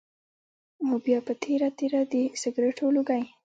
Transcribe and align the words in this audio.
او 0.85 0.93
بيا 1.05 1.19
پۀ 1.25 1.33
تېره 1.43 1.69
تېره 1.79 2.01
د 2.11 2.13
سګرټو 2.41 2.87
لوګی 2.95 3.23